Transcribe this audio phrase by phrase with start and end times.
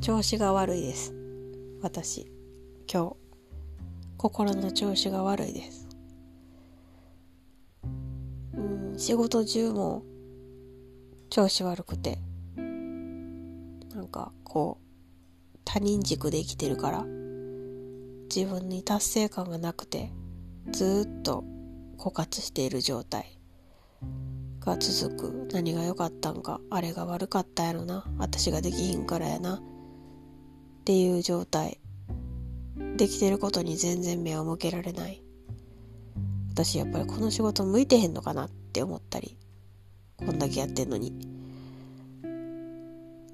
[0.00, 1.14] 調子が悪いです。
[1.82, 2.32] 私
[2.90, 3.16] 今日。
[4.16, 5.88] 心の調子が悪いです。
[8.54, 8.60] う
[8.94, 10.02] ん仕事中も
[11.28, 12.18] 調子悪くて。
[13.94, 17.04] なんかこう他人軸で生きてるから。
[18.34, 20.10] 自分に達成感がなくて
[20.70, 21.44] ずっと
[21.98, 23.38] 枯渇している状態
[24.60, 25.48] が続く。
[25.52, 28.06] 何が良かったんかあれが悪かったやろな。
[28.16, 29.60] 私ができひんからやな。
[30.80, 31.78] っていう状態。
[32.96, 35.22] できてることに全然目を向けられない。
[36.50, 39.38] 私やっぱりこの仕事向いてへんのかなって思ったり
[40.18, 41.14] こんだけやってんのに。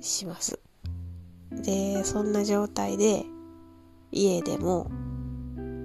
[0.00, 0.60] します。
[1.50, 3.24] でそんな状態で
[4.12, 4.90] 家でも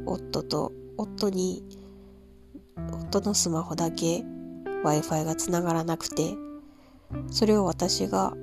[0.05, 1.63] 夫と夫に
[2.91, 4.23] 夫のスマホだけ
[4.83, 6.35] Wi-Fi がつながらなくて
[7.31, 8.33] それを私が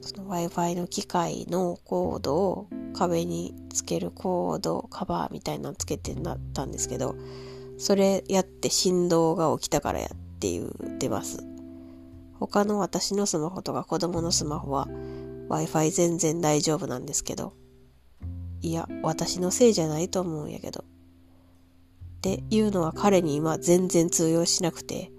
[0.00, 7.16] その Wi-Fi の機械のコードを壁につけるコードカバーみたいなのつけてなったんですけど
[7.78, 11.44] それやって振動が起きたからやって言ってます。
[12.38, 14.88] 他の私のスマホとか子供のスマホは
[15.50, 17.52] Wi-Fi 全然大丈夫なんですけど
[18.62, 20.84] いや私のせいじゃないと思うんやけど。
[22.18, 25.10] っていうのは彼に今全然通用しなくて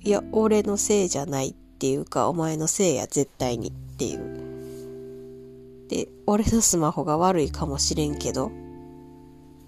[0.00, 5.86] いや俺のせいじゃないってていうかお前のせいや絶対にっていう。
[5.88, 8.50] で俺のスマホが悪いかもしれんけど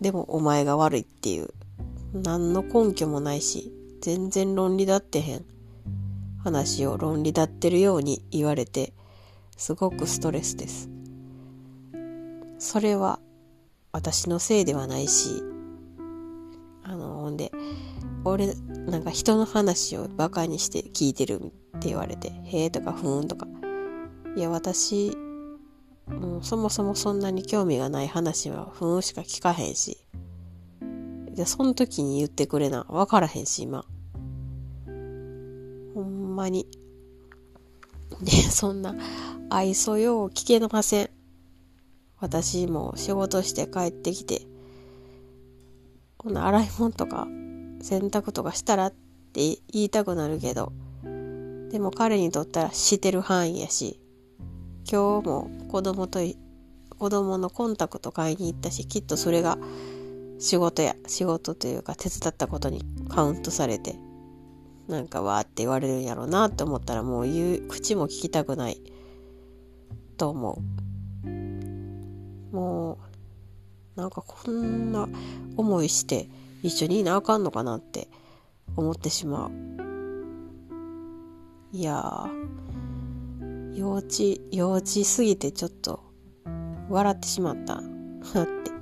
[0.00, 1.48] でもお前が悪いっていう。
[2.14, 3.70] 何の根拠もないし
[4.00, 5.44] 全然論理立ってへん。
[6.42, 8.94] 話を論理立ってるように言われて
[9.56, 10.88] すごくストレスです。
[12.58, 13.20] それは
[13.92, 15.42] 私のせいではないし
[16.82, 17.52] あのほんで
[18.24, 18.54] 俺
[18.86, 23.46] なんか人の話をバカにして聞いてるって言われて「へえ」とか「ふーん」とか。
[24.36, 25.16] いや私
[26.06, 29.98] もうそもそもそんなに興味がない話はふーんしか聞かへんし。
[31.34, 32.84] でその時に言ってくれな。
[32.88, 33.84] 分からへんし今。
[35.94, 36.66] ほんまに。
[38.20, 38.96] でそんな
[39.50, 41.10] 愛想よう聞けません。
[42.18, 44.42] 私も仕事して帰ってきて
[46.16, 47.28] この洗い物とか
[47.80, 50.72] 洗濯とかしたらって言いたくなるけど。
[51.70, 54.00] でも彼にとったらしてる範囲やし
[54.90, 56.20] 今日も子供と
[56.98, 59.58] 子供のコンタクト買いに行ったしきっとそれが
[60.38, 63.96] 仕事や仕事というか手伝ったことにカウントされて
[64.88, 68.80] なんかわーって言われるんやろうなって思ったらもう言う口も聞きたくない
[70.16, 72.54] と思う。
[72.54, 72.98] も
[73.96, 75.06] うなんかこんな
[75.56, 76.28] 思いして
[76.62, 78.08] 一緒にいなあかんのかなって
[78.76, 79.87] 思ってしまう。
[81.70, 86.02] いやー幼稚幼稚すぎてちょっと
[86.88, 87.74] 笑ってしまった。
[87.76, 88.72] って。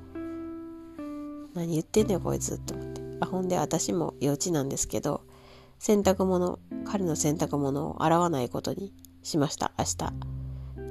[1.55, 3.03] 何言ってんねんこいつって思って。
[3.21, 5.23] あほんで私も幼稚なんですけど
[5.79, 9.73] 洗濯物彼の洗濯物を洗わないことにしました。
[9.79, 9.85] 明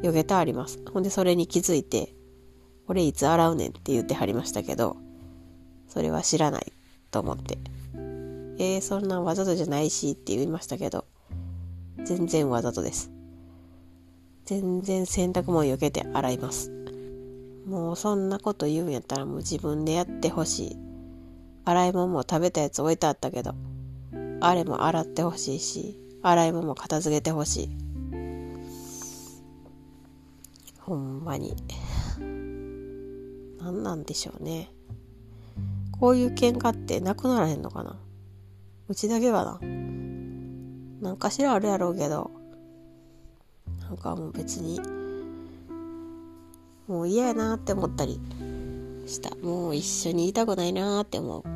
[0.01, 0.06] 日。
[0.06, 0.79] よげてあります。
[0.91, 2.13] ほんでそれに気づいて
[2.88, 4.97] 「俺いつ洗うねん」って言ってはりましたけど
[5.88, 6.73] それは知らない
[7.09, 7.57] と思って
[8.59, 11.06] 「えー、そんなわざとじゃないし」って言いましたけど
[12.05, 13.11] 全然わざとです。
[14.45, 16.71] 全然洗濯物よけて洗います。
[17.67, 20.77] もうそんなこと言うんやったらもう自分でやってほしい。
[21.65, 23.55] 洗い物も食べたやつ置いてあったけど
[24.39, 27.69] あれも洗ってほしいし洗い物も片付けてほしい。
[30.79, 31.55] ほんまに。
[33.59, 34.69] 何なんでしょうね。
[35.99, 37.97] こういう喧嘩ってなくならへんのかな。
[38.88, 39.84] うちだけはな。
[41.01, 42.31] 何かしらあるやろうけど。
[43.88, 44.79] なんかもう別に
[46.88, 48.19] もう嫌やなって思ったり
[49.06, 49.35] した。
[49.35, 51.44] もう一緒にいたくないなって思う。
[51.44, 51.50] こ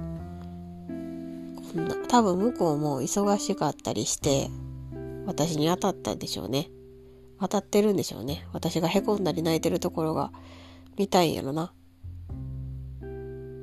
[1.80, 4.50] んな多分向こうも忙しかったりして
[5.26, 6.70] 私に当たったんでしょうね。
[7.40, 8.48] 当たってるんでしょうね。
[8.54, 10.32] 私がへこんだり泣いてるところが
[10.98, 11.74] 見たいんやろな。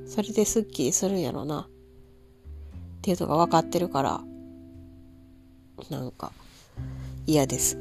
[0.07, 1.69] それですっきりするんやろな。
[1.69, 4.25] っていうのが分かってるから。
[5.91, 6.33] なんか
[7.27, 7.79] 嫌です。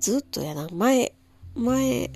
[0.00, 0.68] ずっとやな。
[0.72, 1.12] 前
[1.54, 2.10] 前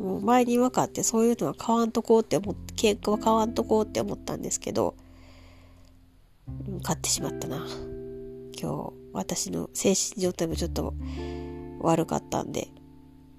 [0.00, 4.94] もう前に分かってそういうのは買わんとこうって思って喧嘩は買わんとこうって思ったんですけど
[6.82, 7.66] 買ってしまったな。
[8.60, 10.94] 今日私の精神状態もちょっと
[11.80, 12.68] 悪かったんで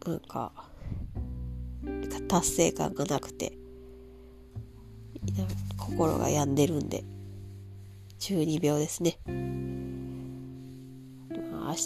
[0.06, 0.52] なんか
[2.28, 3.58] 達成感がなくて。
[6.00, 7.04] 心が病んでるんで。
[8.20, 9.34] 12秒ですね、明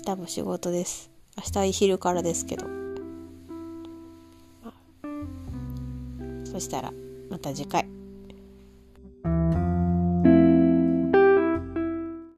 [0.05, 1.09] 日も仕事です。
[1.35, 2.67] 明日昼からですけど、
[6.45, 6.93] そしたら
[7.31, 7.92] また次回。